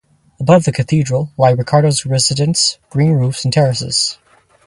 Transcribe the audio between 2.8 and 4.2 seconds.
green roofs and terraces.